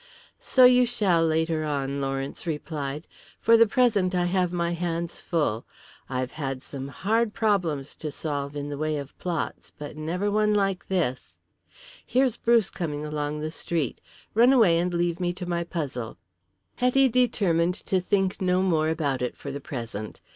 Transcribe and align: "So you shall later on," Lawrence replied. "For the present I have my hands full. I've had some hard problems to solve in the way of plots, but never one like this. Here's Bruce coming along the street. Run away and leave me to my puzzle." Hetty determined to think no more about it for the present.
"So 0.39 0.65
you 0.65 0.87
shall 0.87 1.23
later 1.23 1.63
on," 1.63 2.01
Lawrence 2.01 2.47
replied. 2.47 3.05
"For 3.39 3.55
the 3.55 3.67
present 3.67 4.15
I 4.15 4.25
have 4.25 4.51
my 4.51 4.71
hands 4.71 5.19
full. 5.19 5.67
I've 6.09 6.31
had 6.31 6.63
some 6.63 6.87
hard 6.87 7.35
problems 7.35 7.95
to 7.97 8.11
solve 8.11 8.55
in 8.55 8.69
the 8.69 8.79
way 8.79 8.97
of 8.97 9.15
plots, 9.19 9.71
but 9.77 9.95
never 9.95 10.31
one 10.31 10.55
like 10.55 10.87
this. 10.87 11.37
Here's 12.03 12.35
Bruce 12.35 12.71
coming 12.71 13.05
along 13.05 13.41
the 13.41 13.51
street. 13.51 14.01
Run 14.33 14.51
away 14.51 14.79
and 14.79 14.91
leave 14.91 15.19
me 15.19 15.33
to 15.33 15.45
my 15.45 15.63
puzzle." 15.63 16.17
Hetty 16.77 17.07
determined 17.07 17.75
to 17.85 18.01
think 18.01 18.41
no 18.41 18.63
more 18.63 18.89
about 18.89 19.21
it 19.21 19.37
for 19.37 19.51
the 19.51 19.61
present. 19.61 20.19